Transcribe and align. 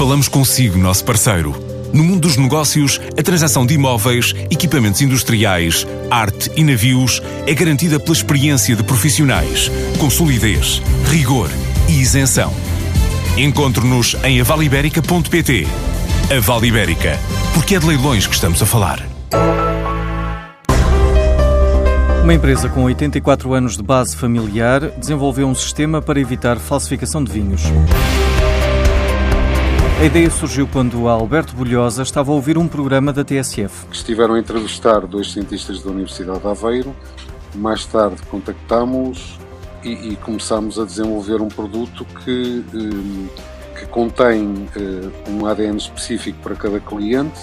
Falamos 0.00 0.28
consigo, 0.28 0.78
nosso 0.78 1.04
parceiro. 1.04 1.54
No 1.92 2.02
mundo 2.02 2.20
dos 2.20 2.38
negócios, 2.38 2.98
a 3.18 3.22
transação 3.22 3.66
de 3.66 3.74
imóveis, 3.74 4.34
equipamentos 4.50 5.02
industriais, 5.02 5.86
arte 6.10 6.50
e 6.56 6.64
navios 6.64 7.20
é 7.46 7.52
garantida 7.52 8.00
pela 8.00 8.16
experiência 8.16 8.74
de 8.74 8.82
profissionais, 8.82 9.70
com 9.98 10.08
solidez, 10.08 10.80
rigor 11.10 11.50
e 11.86 12.00
isenção. 12.00 12.50
Encontre-nos 13.36 14.16
em 14.24 14.40
avaliberica.pt. 14.40 15.66
A 16.34 16.40
Vale 16.40 16.68
Ibérica, 16.68 17.18
porque 17.52 17.74
é 17.74 17.78
de 17.78 17.86
leilões 17.86 18.26
que 18.26 18.34
estamos 18.34 18.62
a 18.62 18.64
falar. 18.64 19.06
Uma 22.22 22.32
empresa 22.32 22.70
com 22.70 22.84
84 22.84 23.52
anos 23.52 23.76
de 23.76 23.82
base 23.82 24.16
familiar 24.16 24.80
desenvolveu 24.92 25.46
um 25.46 25.54
sistema 25.54 26.00
para 26.00 26.18
evitar 26.18 26.58
falsificação 26.58 27.22
de 27.22 27.30
vinhos. 27.30 27.64
A 30.00 30.04
ideia 30.06 30.30
surgiu 30.30 30.66
quando 30.66 31.08
Alberto 31.08 31.54
Bulhosa 31.54 32.02
estava 32.02 32.32
a 32.32 32.34
ouvir 32.34 32.56
um 32.56 32.66
programa 32.66 33.12
da 33.12 33.22
TSF. 33.22 33.86
Estiveram 33.92 34.32
a 34.32 34.40
entrevistar 34.40 35.00
dois 35.00 35.30
cientistas 35.30 35.82
da 35.82 35.90
Universidade 35.90 36.40
de 36.40 36.46
Aveiro. 36.46 36.96
Mais 37.54 37.84
tarde 37.84 38.16
contactámos 38.30 39.38
e, 39.84 40.12
e 40.12 40.16
começámos 40.16 40.78
a 40.78 40.86
desenvolver 40.86 41.42
um 41.42 41.48
produto 41.48 42.06
que, 42.24 42.64
eh, 42.74 43.78
que 43.78 43.86
contém 43.88 44.66
eh, 44.74 45.30
um 45.30 45.44
ADN 45.44 45.76
específico 45.76 46.38
para 46.42 46.54
cada 46.54 46.80
cliente, 46.80 47.38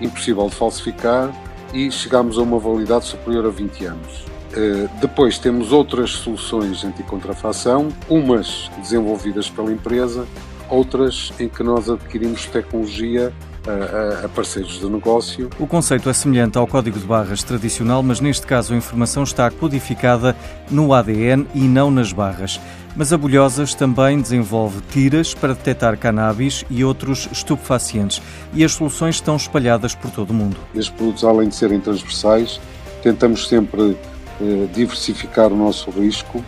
impossível 0.00 0.48
de 0.48 0.54
falsificar 0.54 1.32
e 1.74 1.90
chegámos 1.90 2.38
a 2.38 2.42
uma 2.42 2.60
validade 2.60 3.06
superior 3.06 3.44
a 3.44 3.50
20 3.50 3.86
anos. 3.86 4.24
Eh, 4.52 4.88
depois 5.00 5.36
temos 5.36 5.72
outras 5.72 6.10
soluções 6.10 6.84
anti-contrafação, 6.84 7.88
umas 8.08 8.70
desenvolvidas 8.80 9.50
pela 9.50 9.72
empresa 9.72 10.28
outras 10.68 11.32
em 11.38 11.48
que 11.48 11.62
nós 11.62 11.88
adquirimos 11.88 12.46
tecnologia 12.46 13.32
a, 13.66 14.24
a, 14.24 14.28
parceiros 14.28 14.78
de 14.80 14.88
negócio. 14.88 15.50
O 15.58 15.66
conceito 15.66 16.08
é 16.08 16.12
semelhante 16.12 16.56
ao 16.56 16.66
código 16.66 16.98
de 16.98 17.04
barras 17.04 17.42
tradicional, 17.42 18.02
mas 18.02 18.20
neste 18.20 18.46
caso 18.46 18.72
a 18.72 18.76
informação 18.76 19.22
está 19.22 19.50
codificada 19.50 20.34
no 20.70 20.94
ADN 20.94 21.46
e 21.54 21.60
não 21.60 21.90
nas 21.90 22.12
barras. 22.12 22.60
Mas 22.96 23.12
a 23.12 23.18
Bolhosas 23.18 23.74
também 23.74 24.20
desenvolve 24.20 24.80
tiras 24.90 25.34
para 25.34 25.54
detectar 25.54 25.96
cannabis 25.98 26.64
e 26.70 26.84
outros 26.84 27.28
estupefacientes 27.30 28.20
e 28.52 28.64
as 28.64 28.72
soluções 28.72 29.16
estão 29.16 29.36
espalhadas 29.36 29.94
por 29.94 30.10
todo 30.10 30.30
o 30.30 30.34
mundo. 30.34 30.56
Estes 30.74 30.88
produtos, 30.88 31.24
além 31.24 31.48
de 31.48 31.54
serem 31.54 31.80
transversais, 31.80 32.60
tentamos 33.02 33.46
sempre 33.46 33.96
eh, 34.40 34.66
diversificar 34.74 35.52
o 35.52 35.56
nosso 35.56 35.90
risco 35.90 36.42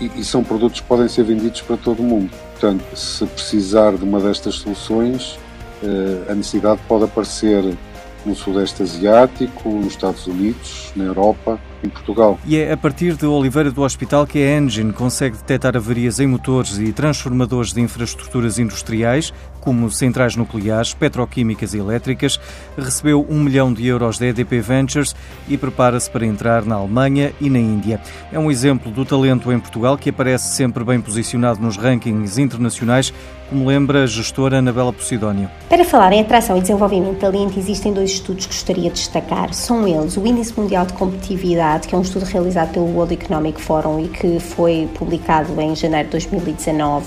e, 0.00 0.24
são 0.24 0.44
produtos 0.44 0.80
que 0.80 0.86
podem 0.86 1.08
ser 1.08 1.24
vendidos 1.24 1.60
para 1.62 1.76
todo 1.76 2.00
o 2.00 2.02
mundo. 2.02 2.30
Portanto, 2.52 2.84
se 2.96 3.26
precisar 3.26 3.96
de 3.96 4.04
uma 4.04 4.20
destas 4.20 4.56
soluções, 4.56 5.38
eh, 5.82 6.30
a 6.30 6.34
necessidade 6.34 6.80
pode 6.88 7.04
aparecer 7.04 7.76
no 8.24 8.34
Sudeste 8.34 8.82
Asiático, 8.82 9.68
nos 9.68 9.88
Estados 9.88 10.26
Unidos, 10.26 10.92
na 10.94 11.04
Europa, 11.04 11.58
em 11.82 11.88
Portugal. 11.88 12.38
E 12.44 12.56
é 12.56 12.72
a 12.72 12.76
partir 12.76 13.14
de 13.14 13.26
Oliveira 13.26 13.70
do 13.70 13.82
Hospital 13.82 14.26
que 14.26 14.38
a 14.38 14.58
Engine 14.58 14.92
consegue 14.92 15.36
detectar 15.36 15.76
avarias 15.76 16.20
em 16.20 16.26
motores 16.26 16.78
e 16.78 16.92
transformadores 16.92 17.72
de 17.72 17.80
infraestruturas 17.80 18.58
industriais, 18.58 19.32
como 19.60 19.90
centrais 19.90 20.34
nucleares, 20.36 20.94
petroquímicas 20.94 21.74
e 21.74 21.78
elétricas, 21.78 22.40
recebeu 22.76 23.26
um 23.28 23.40
milhão 23.40 23.72
de 23.72 23.86
euros 23.86 24.18
da 24.18 24.26
EDP 24.26 24.60
Ventures 24.60 25.14
e 25.48 25.58
prepara-se 25.58 26.10
para 26.10 26.24
entrar 26.24 26.64
na 26.64 26.76
Alemanha 26.76 27.32
e 27.40 27.50
na 27.50 27.58
Índia. 27.58 28.00
É 28.32 28.38
um 28.38 28.50
exemplo 28.50 28.90
do 28.90 29.04
talento 29.04 29.52
em 29.52 29.60
Portugal 29.60 29.98
que 29.98 30.10
aparece 30.10 30.54
sempre 30.54 30.84
bem 30.84 31.00
posicionado 31.00 31.60
nos 31.60 31.76
rankings 31.76 32.40
internacionais, 32.40 33.12
como 33.50 33.66
lembra 33.66 34.04
a 34.04 34.06
gestora 34.06 34.58
Anabela 34.58 34.92
Posidónio. 34.92 35.50
Para 35.68 35.84
falar 35.84 36.12
em 36.12 36.20
atração 36.20 36.56
e 36.56 36.60
desenvolvimento 36.60 37.14
de 37.14 37.20
talento, 37.20 37.58
existem 37.58 37.92
dois 37.92 38.10
estudos 38.10 38.46
que 38.46 38.52
gostaria 38.52 38.90
de 38.90 38.96
destacar. 38.96 39.52
São 39.52 39.86
eles 39.86 40.16
o 40.16 40.26
Índice 40.26 40.58
Mundial 40.58 40.86
de 40.86 40.92
Competitividade 40.92 41.67
que 41.76 41.94
é 41.94 41.98
um 41.98 42.02
estudo 42.02 42.24
realizado 42.24 42.72
pelo 42.72 42.86
World 42.86 43.14
Economic 43.14 43.60
Forum 43.60 44.00
e 44.00 44.08
que 44.08 44.40
foi 44.40 44.88
publicado 44.94 45.60
em 45.60 45.76
janeiro 45.76 46.06
de 46.06 46.12
2019, 46.12 47.04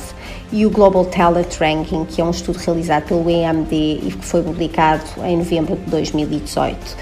e 0.52 0.66
o 0.66 0.70
Global 0.70 1.06
Talent 1.06 1.58
Ranking, 1.60 2.06
que 2.06 2.22
é 2.22 2.24
um 2.24 2.30
estudo 2.30 2.58
realizado 2.58 3.06
pelo 3.06 3.30
EMD 3.30 3.74
e 3.74 4.12
que 4.18 4.26
foi 4.26 4.44
publicado 4.44 5.04
em 5.24 5.38
novembro 5.38 5.76
de 5.76 5.90
2018. 5.90 6.98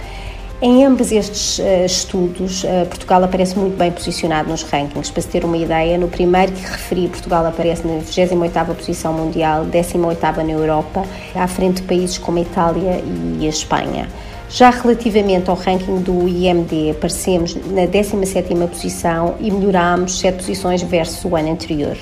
Em 0.61 0.85
ambos 0.85 1.09
estes 1.11 1.59
uh, 1.59 1.85
estudos, 1.85 2.65
uh, 2.65 2.85
Portugal 2.89 3.23
aparece 3.23 3.57
muito 3.57 3.77
bem 3.77 3.91
posicionado 3.91 4.49
nos 4.49 4.61
rankings. 4.63 5.09
Para 5.09 5.21
se 5.21 5.29
ter 5.29 5.45
uma 5.45 5.55
ideia, 5.55 5.97
no 5.97 6.09
primeiro 6.09 6.51
que 6.51 6.61
referi, 6.61 7.07
Portugal 7.07 7.45
aparece 7.45 7.87
na 7.87 7.99
28ª 7.99 8.75
posição 8.75 9.13
mundial, 9.13 9.65
18ª 9.65 10.43
na 10.43 10.51
Europa, 10.51 11.03
à 11.33 11.47
frente 11.47 11.81
de 11.81 11.83
países 11.83 12.17
como 12.17 12.39
a 12.39 12.41
Itália 12.41 13.01
e 13.39 13.45
a 13.45 13.49
Espanha. 13.49 14.09
Já 14.49 14.71
relativamente 14.71 15.47
ao 15.47 15.55
ranking 15.55 16.01
do 16.01 16.27
IMD, 16.27 16.89
aparecemos 16.89 17.53
na 17.53 17.83
17ª 17.83 18.67
posição 18.67 19.35
e 19.39 19.51
melhorámos 19.51 20.19
7 20.19 20.37
posições 20.37 20.81
versus 20.81 21.23
o 21.23 21.35
ano 21.35 21.51
anterior. 21.51 21.95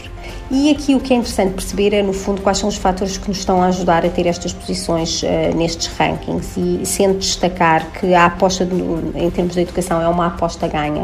E 0.49 0.71
aqui 0.71 0.95
o 0.95 0.99
que 1.01 1.13
é 1.13 1.17
interessante 1.17 1.53
perceber 1.53 1.93
é, 1.93 2.01
no 2.01 2.13
fundo, 2.13 2.41
quais 2.41 2.57
são 2.57 2.69
os 2.69 2.77
fatores 2.77 3.17
que 3.17 3.27
nos 3.27 3.39
estão 3.39 3.61
a 3.61 3.65
ajudar 3.67 4.05
a 4.05 4.09
ter 4.09 4.25
estas 4.25 4.53
posições 4.53 5.21
uh, 5.23 5.27
nestes 5.57 5.87
rankings 5.87 6.57
e 6.57 6.85
sendo 6.85 7.19
destacar 7.19 7.91
que 7.91 8.13
a 8.13 8.27
aposta 8.27 8.65
de, 8.65 8.75
em 8.75 9.29
termos 9.29 9.53
de 9.53 9.61
educação 9.61 10.01
é 10.01 10.07
uma 10.07 10.27
aposta 10.27 10.69
ganha. 10.69 11.03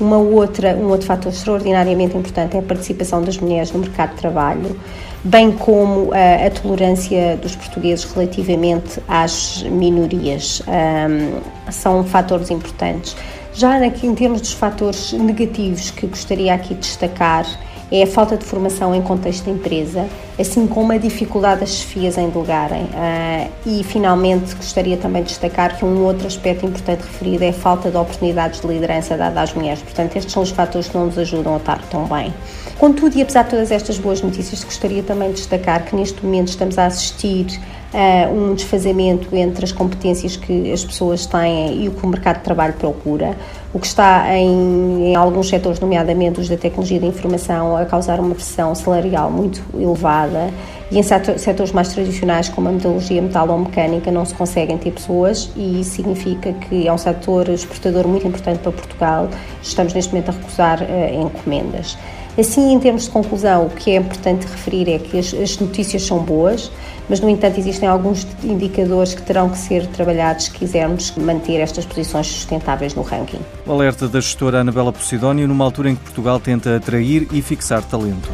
Uma 0.00 0.18
outra, 0.18 0.74
um 0.76 0.88
outro 0.88 1.06
fator 1.06 1.32
extraordinariamente 1.32 2.16
importante 2.16 2.56
é 2.56 2.60
a 2.60 2.62
participação 2.62 3.22
das 3.22 3.38
mulheres 3.38 3.72
no 3.72 3.80
mercado 3.80 4.10
de 4.10 4.16
trabalho 4.16 4.76
bem 5.24 5.52
como 5.52 6.12
a, 6.12 6.46
a 6.46 6.50
tolerância 6.50 7.36
dos 7.36 7.56
portugueses 7.56 8.04
relativamente 8.04 9.00
às 9.08 9.62
minorias. 9.64 10.62
Um, 10.66 11.40
são 11.70 12.04
fatores 12.04 12.50
importantes. 12.50 13.16
Já 13.52 13.84
aqui, 13.84 14.06
em 14.06 14.14
termos 14.14 14.40
dos 14.40 14.52
fatores 14.52 15.12
negativos 15.12 15.90
que 15.90 16.06
gostaria 16.06 16.54
aqui 16.54 16.74
de 16.74 16.80
destacar, 16.80 17.44
é 17.90 18.02
a 18.02 18.06
falta 18.06 18.36
de 18.36 18.44
formação 18.44 18.94
em 18.94 19.00
contexto 19.00 19.44
de 19.44 19.50
empresa, 19.50 20.06
assim 20.38 20.66
como 20.66 20.92
a 20.92 20.98
dificuldade 20.98 21.60
das 21.60 21.70
chefias 21.70 22.18
em 22.18 22.28
delegarem. 22.28 22.84
Uh, 22.84 23.50
e, 23.66 23.82
finalmente, 23.82 24.54
gostaria 24.54 24.96
também 24.96 25.22
de 25.22 25.28
destacar 25.28 25.76
que 25.76 25.84
um 25.84 26.04
outro 26.04 26.26
aspecto 26.26 26.66
importante 26.66 27.00
referido 27.00 27.44
é 27.44 27.48
a 27.48 27.52
falta 27.52 27.90
de 27.90 27.96
oportunidades 27.96 28.60
de 28.60 28.66
liderança 28.66 29.16
dada 29.16 29.40
às 29.40 29.54
mulheres. 29.54 29.82
Portanto, 29.82 30.16
estes 30.16 30.32
são 30.32 30.42
os 30.42 30.50
fatores 30.50 30.88
que 30.88 30.96
não 30.96 31.06
nos 31.06 31.18
ajudam 31.18 31.54
a 31.54 31.56
estar 31.56 31.80
tão 31.88 32.04
bem. 32.04 32.32
Contudo, 32.78 33.16
e 33.16 33.22
apesar 33.22 33.44
de 33.44 33.50
todas 33.50 33.70
estas 33.70 33.98
boas 33.98 34.20
notícias, 34.20 34.62
gostaria 34.62 35.02
também 35.02 35.28
de 35.28 35.36
destacar 35.36 35.84
que 35.84 35.96
neste 35.96 36.24
momento 36.24 36.48
estamos 36.48 36.78
a 36.78 36.86
assistir 36.86 37.58
uh, 37.92 38.32
um 38.32 38.54
desfazamento 38.54 39.34
entre 39.34 39.64
as 39.64 39.72
competências 39.72 40.36
que 40.36 40.72
as 40.72 40.84
pessoas 40.84 41.26
têm 41.26 41.84
e 41.84 41.88
o 41.88 41.92
que 41.92 42.04
o 42.04 42.08
mercado 42.08 42.38
de 42.38 42.44
trabalho 42.44 42.74
procura, 42.74 43.36
o 43.72 43.78
que 43.78 43.86
está 43.86 44.36
em, 44.36 45.10
em 45.10 45.16
alguns 45.16 45.48
setores, 45.48 45.80
nomeadamente 45.80 46.40
os 46.40 46.48
da 46.48 46.56
tecnologia 46.56 47.00
da 47.00 47.06
informação, 47.06 47.76
a 47.76 47.84
causar 47.84 48.20
uma 48.20 48.34
pressão 48.34 48.74
salarial 48.74 49.30
muito 49.30 49.62
elevada 49.74 50.50
e 50.90 50.98
em 50.98 51.02
setores 51.02 51.72
mais 51.72 51.88
tradicionais 51.88 52.48
como 52.48 52.68
a 52.68 52.72
metalurgia, 52.72 53.20
metal 53.20 53.48
ou 53.48 53.58
mecânica 53.58 54.10
não 54.10 54.24
se 54.24 54.34
conseguem 54.34 54.78
ter 54.78 54.92
pessoas 54.92 55.50
e 55.54 55.80
isso 55.80 55.90
significa 55.90 56.52
que 56.52 56.86
é 56.86 56.92
um 56.92 56.98
setor 56.98 57.48
exportador 57.48 58.06
muito 58.06 58.26
importante 58.26 58.60
para 58.60 58.72
Portugal. 58.72 59.28
Estamos 59.62 59.92
neste 59.92 60.12
momento 60.12 60.30
a 60.30 60.32
recusar 60.32 60.80
uh, 60.82 61.22
encomendas. 61.22 61.96
Assim, 62.38 62.72
em 62.72 62.78
termos 62.78 63.02
de 63.02 63.10
conclusão, 63.10 63.66
o 63.66 63.70
que 63.70 63.90
é 63.90 63.96
importante 63.96 64.46
referir 64.46 64.88
é 64.88 64.98
que 65.00 65.18
as, 65.18 65.34
as 65.34 65.58
notícias 65.58 66.04
são 66.04 66.20
boas, 66.20 66.70
mas, 67.08 67.18
no 67.18 67.28
entanto, 67.28 67.58
existem 67.58 67.88
alguns 67.88 68.24
indicadores 68.44 69.12
que 69.12 69.22
terão 69.22 69.50
que 69.50 69.58
ser 69.58 69.88
trabalhados 69.88 70.44
se 70.44 70.52
quisermos 70.52 71.10
manter 71.16 71.58
estas 71.58 71.84
posições 71.84 72.28
sustentáveis 72.28 72.94
no 72.94 73.02
ranking. 73.02 73.40
O 73.66 73.72
alerta 73.72 74.06
da 74.06 74.20
gestora 74.20 74.60
Anabela 74.60 74.92
Posidónio 74.92 75.48
numa 75.48 75.64
altura 75.64 75.90
em 75.90 75.96
que 75.96 76.02
Portugal 76.02 76.38
tenta 76.38 76.76
atrair 76.76 77.26
e 77.32 77.42
fixar 77.42 77.82
talento. 77.82 78.28